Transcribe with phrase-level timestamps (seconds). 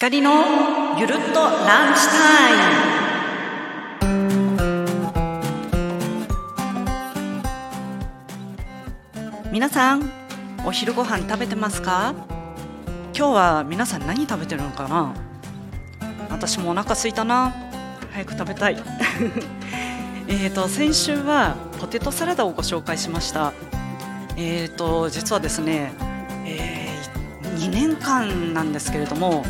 [0.00, 0.30] 光の
[0.96, 2.52] ゆるっとランチタイ
[9.42, 9.50] ム。
[9.50, 10.08] 皆さん
[10.64, 12.14] お昼ご飯食べてますか？
[13.12, 15.16] 今日は皆さん何食べてるのかな？
[16.30, 17.52] 私もお腹空いたな。
[18.12, 18.76] 早く食べたい。
[20.28, 23.52] えと先週はポテトサラダをご紹介しました。
[24.36, 25.90] えーと実はですね、
[26.46, 29.44] えー、2年間なんですけれども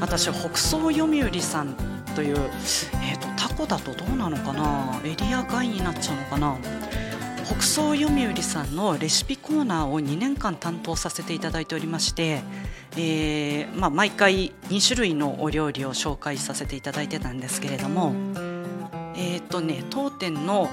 [0.00, 1.74] 私北総読売さん
[2.14, 5.00] という、えーと、タコだとどうなのかな？
[5.04, 6.56] エリア外になっちゃうのかな？
[7.44, 12.42] 北総読売さんのレシピコーナーを2年間担当させていただいておりまして、
[12.96, 18.14] えーまあ、毎回2種類のお料理を紹介させていただいてたんですけれども、
[19.16, 20.70] えーとね、当店の、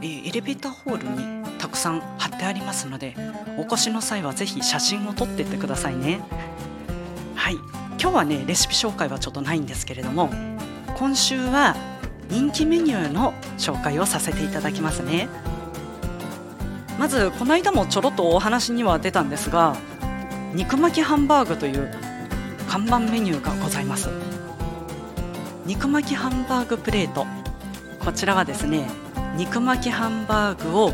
[0.00, 1.08] えー、エレベーターホール
[1.44, 3.14] にたくさん貼ってありますので
[3.58, 6.20] お越しの際はぜひ写真を撮っていってくださいね。
[7.34, 7.56] はい。
[8.00, 10.30] 今日はねレシピ紹介はちょっとないんですけれども
[10.96, 11.76] 今週は
[12.28, 15.28] 人気メニューの紹介をさせていただきますね。
[16.98, 19.76] まずこの間もちょろっとお話には出たんですが
[20.52, 21.90] 肉巻きハンバーグという
[22.68, 24.08] 看板メニューがございます。
[25.64, 27.26] 肉巻きハンバーグプレート。
[28.04, 28.88] こちらはですね
[29.36, 30.92] 肉巻きハンバーグを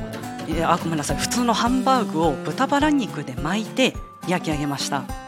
[0.66, 3.94] あごめんなさい普通のハンバーグを豚バラ肉で巻いて
[4.28, 5.23] 焼き上げました。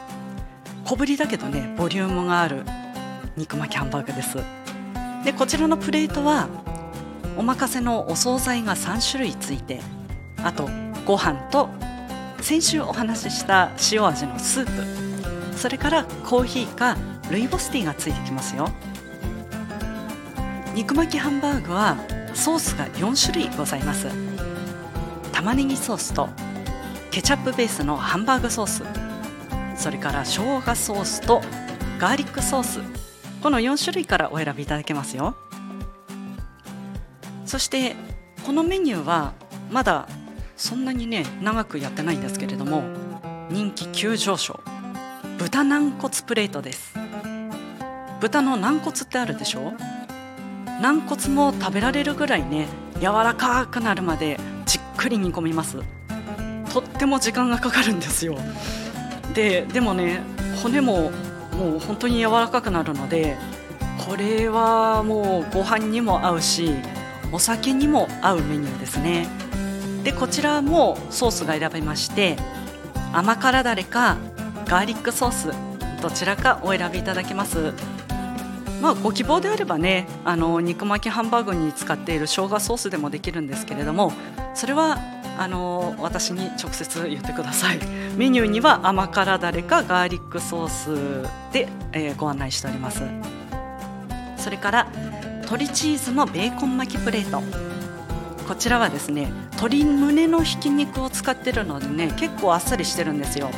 [0.87, 2.63] 小ぶりだけどねボリュームがある
[3.37, 4.39] 肉巻きハンバーグです。
[5.25, 6.49] でこちらのプレートは
[7.37, 9.81] お任せのお惣菜が3種類ついて
[10.45, 10.71] あと
[11.05, 11.69] ご飯と
[12.41, 15.59] 先週お話しした塩味のスープ。
[15.59, 16.97] それからコーヒーか
[17.31, 18.69] ルイボスティーがついてきますよ。
[20.73, 21.97] 肉巻きハンバーグは
[22.33, 24.07] ソースが4種類ございます。
[25.33, 26.29] 玉ねぎソースと
[27.11, 29.06] ケチャップベースのハンバーグソース。
[29.77, 31.41] それから生姜ソースと
[31.99, 32.81] ガーリックソース。
[33.43, 35.37] この4種類からお選びいただけますよ。
[37.45, 37.95] そして
[38.45, 39.35] このメニューは
[39.71, 40.09] まだ
[40.57, 42.83] そんなにね長くやってないんですけれども
[43.51, 44.61] 人気急上昇。
[45.39, 46.95] 豚軟骨プレートです。
[48.21, 49.75] 豚の軟骨ってあるでしょ？
[50.81, 52.67] 軟骨も食べられるぐらいね
[52.99, 55.79] 柔らかくなるまでじっくり煮込みます。
[56.73, 58.37] とっても時間がかかるんですよ。
[59.35, 60.23] ででもね
[60.63, 61.11] 骨も
[61.53, 63.37] もう本当に柔らかくなるので
[64.09, 66.71] これはもうご飯にも合うし
[67.33, 69.27] お酒にも合うメニューですね。
[70.05, 72.37] でこちらもソースが選べまして
[73.13, 74.17] 甘辛だれか
[74.67, 75.49] ガーリックソース
[76.01, 77.73] どちらかお選びいただけます。
[78.81, 84.13] まあご希望であればねあの肉巻きハンバーグに使っている生姜ソースでもできるんですけれども
[84.55, 84.99] それは
[85.39, 87.79] あの私に直接言ってください。
[88.17, 93.03] メニューには甘辛だれかガーリックソースで、えー、ご案内しております。
[94.37, 94.89] それから
[95.43, 97.43] 鶏チーズのベーコン巻きプレート。
[98.47, 103.51] こちらはですね鶏胸のひき肉を使ってるのでね結構あっさりしてるんですよ。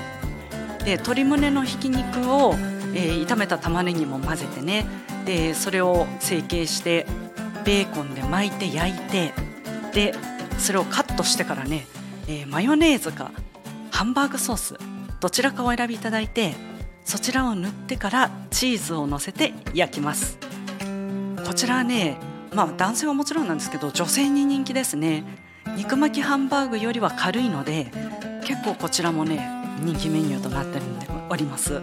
[0.84, 2.54] で鶏胸のひき肉を、
[2.94, 4.86] えー、炒めた玉ねぎも混ぜてね
[5.26, 7.06] でそれを成形して
[7.64, 9.34] ベーコンで巻いて焼いて
[9.92, 10.14] で
[10.58, 11.86] それをカットしてからね、
[12.26, 13.30] えー、マヨネーズか
[13.90, 14.76] ハンバーグソース
[15.20, 16.54] どちらかお選びいただいて
[17.04, 20.38] そちらを塗ってからチーズをのせて焼きます。
[21.46, 22.18] こちらはね
[22.52, 25.24] まあ男性はもちろんなんですけど女性に人気ですね。
[25.76, 27.90] 肉巻きハンバーグよりは軽いので
[28.44, 29.40] 結構こちらもね
[29.80, 30.80] 人気メニューとなって
[31.30, 31.80] おります。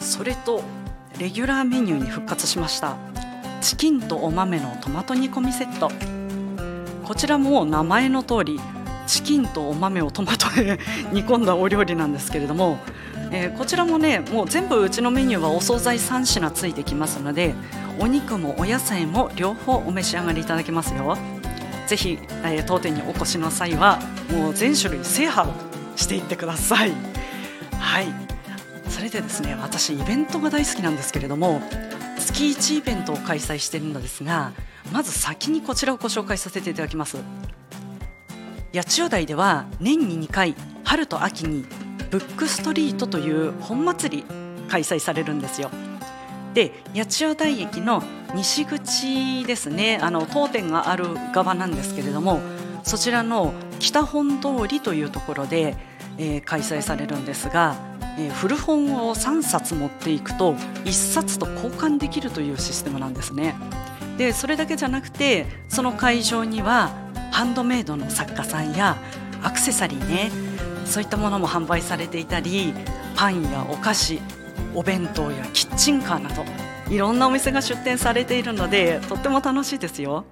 [0.00, 0.62] それと
[1.18, 2.96] レギュラーメニューに復活しました。
[3.60, 6.19] チキンとお豆のトマト煮込みセット。
[7.10, 8.60] こちらも名前の通り
[9.08, 10.78] チキンとお豆をトマトで
[11.10, 12.78] 煮込んだお料理なんですけれども、
[13.32, 17.56] えー、こちらもねもう全部うちのメニューはお惣菜3品ついてきますので
[17.98, 21.18] お肉もお野菜も両方お召し上がりいただけますよ。
[21.88, 23.98] ぜひ、えー、当店にお越しの際は
[24.30, 25.48] もう全種類制覇
[25.96, 26.92] していってください。
[27.76, 28.06] はい。
[28.88, 31.60] それでですね私イベントが大好きなんですけれども
[32.20, 34.52] 月1イベントを開催しているのですが
[34.92, 37.18] まず先にこちらをご紹介させていただきます。
[38.74, 40.54] 八千代台では年に2回
[40.84, 41.64] 春と秋に
[42.10, 44.24] ブックストリートという本祭り
[44.68, 45.70] 開催されるんですよ。
[46.54, 48.02] で八千代台駅の
[48.34, 49.98] 西口ですね。
[50.02, 52.40] あの当店がある側なんですけれども
[52.82, 55.76] そちらの北本通りというところで、
[56.18, 57.76] えー、開催されるんですが、
[58.18, 60.54] えー、古本を3冊持っていくと
[60.84, 63.54] 1冊と交換できるというシステムなんですね。
[64.20, 66.90] でそれだけじゃなくてその会場には
[67.32, 68.98] ハンドメイドの作家さんや
[69.42, 70.30] アクセサリーね
[70.84, 72.74] そういったものも販売されていたり
[73.16, 74.20] パンやお菓子
[74.74, 76.44] お弁当やキッチンカーなど
[76.94, 80.26] いろんなお店が出店されているのでとっても楽しいですよ。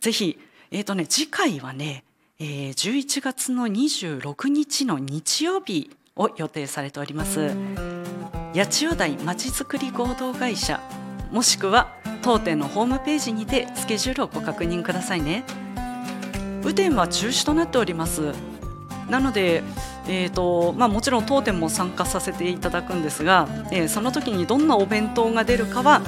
[0.00, 0.38] ぜひ、
[0.70, 2.04] えーとね、次回はね、
[2.38, 7.50] えー、11月の26日の日曜日を予定されております
[8.54, 10.80] 八千代台まちづくり合同会社
[11.30, 11.93] もしくは
[12.24, 15.44] 当店のホームページにてスケジュールをご確認くださいね
[16.62, 18.32] 雨天は中止となっております
[19.10, 19.62] なので、
[20.08, 26.00] えーとまあ、もちろん当店も参加させていただくんですが、えー、その時にどんなお弁当が出るかは、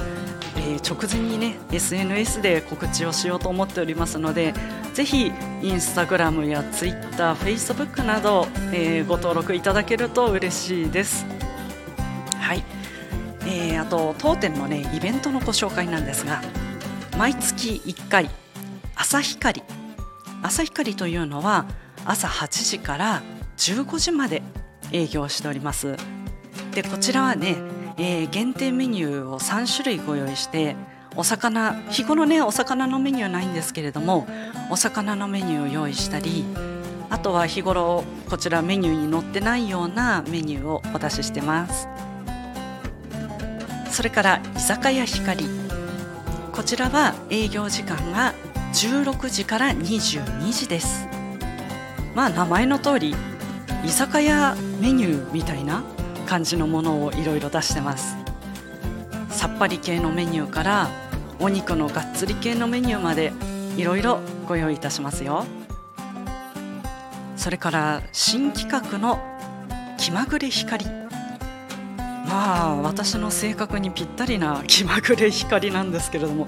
[0.55, 4.55] えー、直前にね SNS で告知をしようと思っておりますので
[4.95, 5.31] ぜひ
[5.61, 11.36] インスタグラムやツイッター、フェイスブックなど、えー、ご登録いただけると嬉しいです。
[13.47, 16.41] えー、あと当店のねイベントのご紹介なんですが
[17.17, 18.29] 毎月1回
[18.95, 19.63] 朝光。
[20.43, 21.65] 朝光というのは
[22.05, 23.21] 朝8時から
[23.57, 24.43] 15時まで
[24.91, 25.95] 営業しております。
[26.73, 27.57] でこちらはね、
[27.97, 30.75] えー、限定メニューを3種類ご用意して
[31.15, 34.27] お魚日頃ねお魚のメニューないんですけれども
[34.69, 36.45] お魚のメニューを用意したり
[37.09, 42.06] あとは日頃こちらメニューに載ってないようなメニューをお出ししてます。
[43.97, 45.49] それから居酒屋光。
[46.51, 48.35] こちらは営業時間が
[48.71, 51.07] 16時から22時です。
[52.13, 53.15] まあ名前の通り
[53.83, 55.81] 居酒屋メニューみたいな
[56.27, 58.15] 感じのものをいろいろ出してます。
[59.31, 60.89] さっぱり系のメニューから
[61.39, 63.33] お肉のがっつり系のメニューまで
[63.77, 65.43] いろいろご用意いたしますよ。
[67.35, 69.19] それから新企画の
[69.97, 70.85] 気まぐれ光。
[72.27, 76.47] まあ私の性格にぴったりな気まぐれ光なんですけれども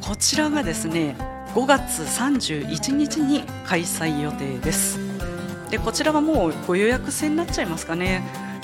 [0.00, 1.16] こちらがですね
[1.54, 4.98] 5月31日に開催予定です。
[5.70, 8.22] でこちらはもうご予約制になっちゃいますかね。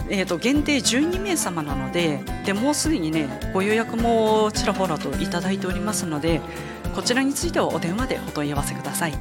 [0.08, 6.40] えーと、限定12名様なのででもうすでにねご予約もちらほらといただいておりますので
[6.94, 9.14] こちらについてはお電話でお問い合わせください、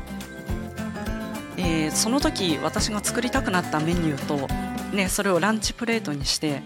[1.57, 4.47] えー、その時私が作りたくなったメニューと、
[4.95, 6.61] ね、それをランチプレートにして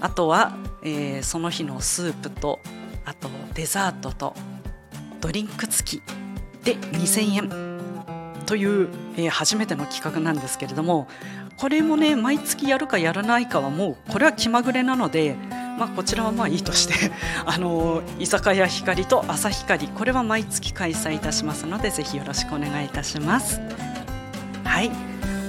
[0.00, 2.60] あとは、えー、その日のスープと
[3.04, 4.34] あとデザートと
[5.20, 6.02] ドリンク付き
[6.62, 7.78] で2000円
[8.46, 11.08] という、えー、初めての企画なんですけれども
[11.56, 15.34] これもね毎月やるかやらないかはもうこれは気まぐれなので、
[15.78, 17.10] まあ、こちらはまあいいとして
[17.44, 23.60] あの居酒屋光と朝光これは毎月開催いたしますのでぜひよろしくお願いいたします。
[24.64, 24.90] はい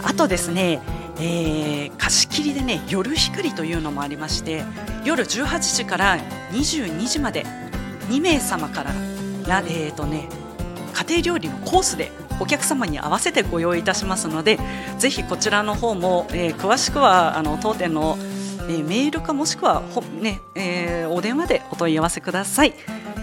[0.04, 0.82] あとですね
[1.22, 4.64] えー、貸し切りでね夜光というのもありまして
[5.04, 6.18] 夜18時から
[6.52, 7.44] 22時まで
[8.10, 8.94] 2名様から
[9.62, 10.30] えーとね、
[10.94, 14.60] 家庭料理のコースでお客様に合わせてご用意いたしますので
[15.00, 18.16] ぜひこちらの方も、えー、詳しくはあの当店の、
[18.70, 22.74] えー、メールかもしくはほ、ねえー、お電話でお問い合わせください。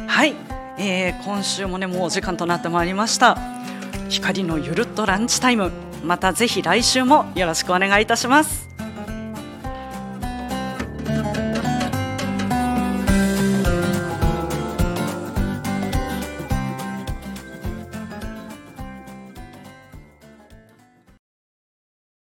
[0.09, 0.35] はい、
[0.79, 3.39] えー、今週もねもうお時間となってまいりました。
[4.09, 5.86] 光のゆるっとランチタイム。
[6.07, 8.69] またぜひ来週もよろしくお願いいたします。